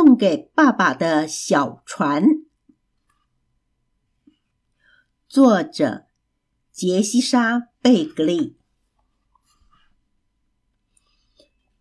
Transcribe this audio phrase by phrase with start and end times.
[0.00, 2.22] 送给爸爸的小船，
[5.26, 6.04] 作者
[6.70, 8.56] 杰西莎·贝格利。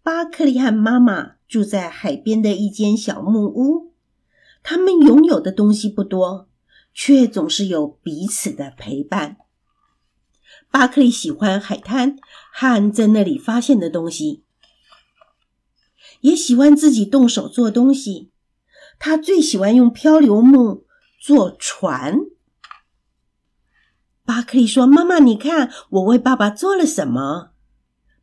[0.02, 3.94] 巴克利和妈妈住在海边的一间小木屋，
[4.64, 6.50] 他们拥有的东西不多，
[6.96, 9.38] 却总是有彼此的陪伴。
[10.72, 12.18] 巴克利喜欢海滩
[12.52, 14.44] 和在那里发现的东西，
[16.22, 18.32] 也喜欢自己动手做东西。
[19.00, 20.86] 他最喜欢用漂流木
[21.20, 22.20] 做船。
[24.26, 27.52] 巴克利说：“妈妈，你看我为爸爸做了什么？”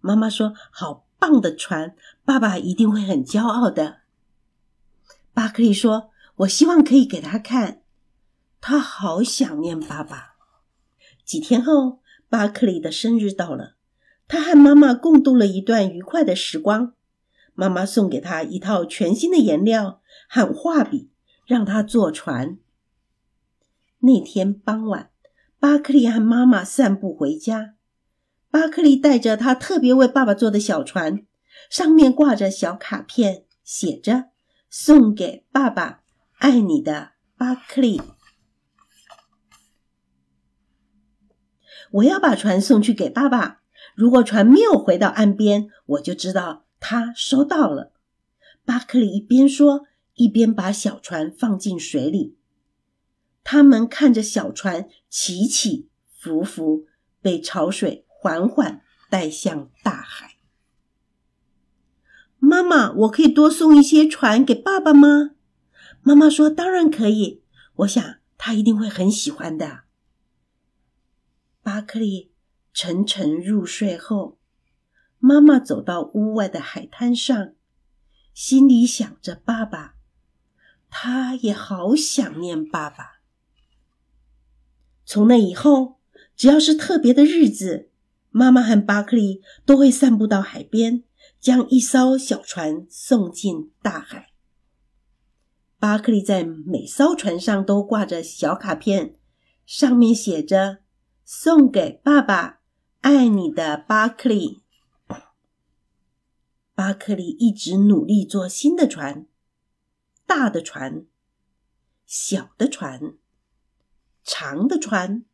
[0.01, 4.01] 妈妈说：“好。”棒的船，爸爸一定会很骄傲的。
[5.33, 6.11] 巴克利说
[6.45, 7.81] ：“我希望可以给他看，
[8.61, 10.34] 他好想念爸爸。”
[11.25, 13.77] 几天后，巴克利的生日到了，
[14.29, 16.92] 他和妈妈共度了一段愉快的时光。
[17.55, 21.11] 妈妈送给他一套全新的颜料和画笔，
[21.47, 22.59] 让他坐船。
[24.01, 25.11] 那天傍晚，
[25.59, 27.75] 巴克利和妈妈散步回家。
[28.51, 31.25] 巴克利带着他特别为爸爸做的小船，
[31.70, 34.27] 上面挂着小卡片，写着
[34.69, 36.03] “送给爸爸，
[36.39, 38.00] 爱你的巴克利”。
[41.93, 43.61] 我要把船送去给爸爸。
[43.95, 47.95] 如果船没有回到岸边，我就知道他收到了。
[48.67, 52.37] 巴克利一边说，一边把小船放进水里。
[53.43, 56.85] 他们看着小船起起伏伏，
[57.23, 58.03] 被潮水。
[58.07, 60.37] 缓缓带向大海。
[62.39, 65.33] 妈妈，我可以多送一些船给爸爸吗？
[66.01, 67.43] 妈妈说：“当然可以。”
[67.85, 68.03] 我想
[68.39, 69.81] 他一定会很喜欢的。
[71.62, 72.33] 巴克利
[72.73, 74.39] 沉沉入睡后，
[75.27, 77.55] 妈妈走到屋外的海滩上，
[78.34, 79.94] 心里想着爸爸，
[80.91, 83.20] 他也好想念爸爸。
[85.06, 85.98] 从那以后，
[86.36, 87.88] 只要是特别的日子。
[88.28, 91.04] 妈妈和巴克利都会散步到海边，
[91.41, 94.34] 将一艘小船送进大海。
[95.78, 99.16] 巴克利在每艘船上都挂着小卡片，
[99.65, 100.81] 上面写着
[101.25, 102.60] “送给爸爸，
[103.00, 104.60] 爱你的巴克利”。
[106.75, 109.27] 巴克利一直努力做新的船，
[110.27, 111.07] 大的船、
[112.05, 113.15] 小的船、
[114.25, 115.25] 长的船、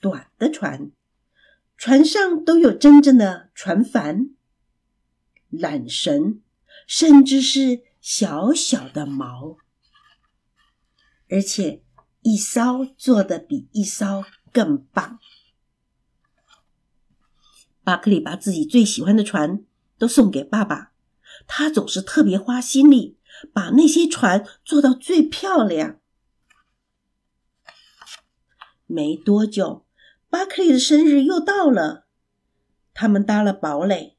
[0.00, 0.92] 短的船。
[1.78, 4.30] 船上都有真正的船帆、
[5.50, 6.40] 缆绳，
[6.86, 9.58] 甚至是小小的锚，
[11.28, 11.82] 而且
[12.22, 15.18] 一艘做的比一艘更棒。
[17.84, 19.64] 巴克利把自己最喜欢的船
[19.98, 20.92] 都送给爸爸，
[21.46, 23.18] 他总是特别花心力，
[23.52, 26.00] 把那些船做到最漂亮。
[28.86, 29.84] 没多久。
[30.28, 32.06] 巴克利的生日又到了，
[32.92, 34.18] 他们搭了堡垒，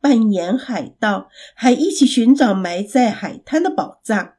[0.00, 4.34] 扮演海盗，还一起寻找埋在海滩的宝藏。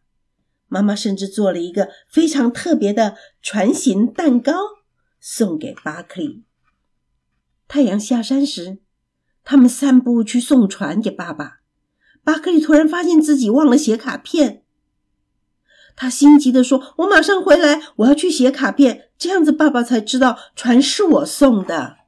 [0.67, 4.53] 妈妈甚至做了一个非常特别的船形蛋糕
[5.19, 6.43] 送给巴克利。
[7.67, 8.79] 太阳下山时，
[9.45, 11.59] 他们散步去送船给爸爸。
[12.23, 14.63] 巴克利突然发现自己忘了写卡片。
[15.95, 21.99] 他心急的说：“我马上回来，我要去写卡片，这样子爸爸才知道船是我送的。”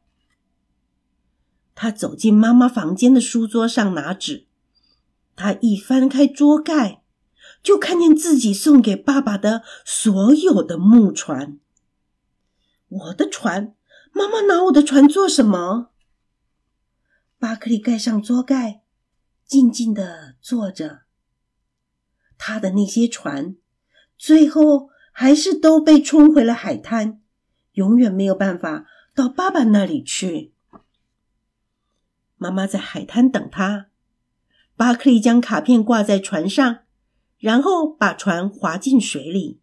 [1.74, 4.48] 他走进妈妈房间的书桌上拿纸，
[5.36, 7.04] 他一翻开桌盖，
[7.62, 11.60] 就看见自己送给爸爸的所有的木船。
[12.90, 13.76] 我的船，
[14.12, 15.92] 妈妈拿我的船做什么？
[17.40, 18.82] 巴克利盖上桌盖，
[19.46, 21.02] 静静的坐着。
[22.38, 23.56] 他的那些船。
[24.18, 27.22] 最后还是都被冲回了海滩，
[27.74, 30.56] 永远没有办法到爸爸那里去。
[32.36, 33.90] 妈妈在海滩等他。
[34.76, 36.80] 巴克利将卡片挂在船上，
[37.38, 39.62] 然后把船划进水里。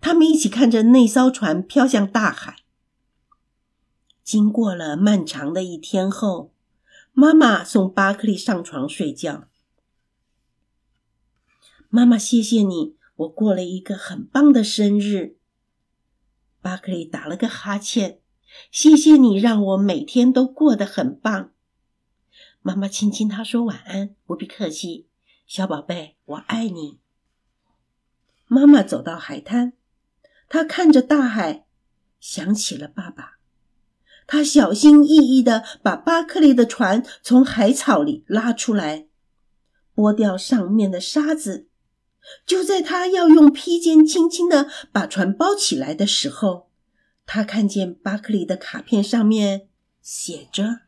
[0.00, 2.58] 他们一起看着那艘船飘向大海。
[4.22, 6.52] 经过了漫长的一天后，
[7.12, 9.48] 妈妈送巴克利上床睡觉。
[11.88, 12.96] 妈妈，谢谢你。
[13.16, 15.36] 我过了一个很棒的生日。
[16.62, 18.20] 巴克利打了个哈欠，
[18.70, 21.52] 谢谢你让我每天都过得很棒。
[22.62, 25.08] 妈妈亲亲他说晚安，不必客气，
[25.46, 27.00] 小宝贝，我爱你。
[28.46, 29.74] 妈妈走到海滩，
[30.48, 31.66] 她看着大海，
[32.20, 33.39] 想起了爸爸。
[34.30, 39.08] 他小心翼翼的把巴克利的船从海草里拉出来，
[39.92, 41.66] 剥掉上面的沙子。
[42.46, 46.70] 就在他要用披肩轻轻的把船包起来的时候，
[47.26, 49.68] 他看见巴克利的卡片上面
[50.00, 50.82] 写着：“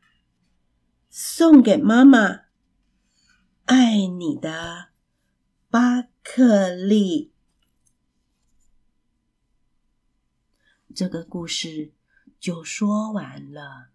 [1.10, 2.42] 送给妈妈，
[3.64, 4.90] 爱你的
[5.68, 7.32] 巴克利。”
[10.94, 11.90] 这个故事
[12.42, 13.90] 就说完了。